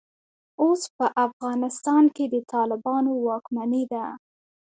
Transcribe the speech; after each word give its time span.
اوس 0.61 0.81
په 0.97 1.05
افغانستان 1.25 2.03
کې 2.15 2.25
د 2.33 2.35
طالبانو 2.53 3.11
واکمني 3.27 3.83
ده. 3.91 4.05